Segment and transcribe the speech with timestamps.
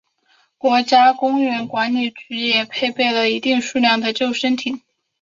[0.57, 4.81] 国家公园管理局也配备了一定数量的救生艇。